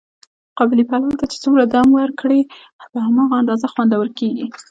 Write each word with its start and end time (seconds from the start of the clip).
قابلي 0.57 0.83
پلو 0.89 1.17
ته 1.19 1.25
چې 1.31 1.37
څومره 1.43 1.63
دم 1.65 1.87
ډېر 1.89 1.95
ور 1.95 2.11
کړې، 2.19 2.41
په 2.91 2.97
هماغه 3.05 3.35
اندازه 3.41 3.67
خوندور 3.73 4.07
کېږي. 4.19 4.45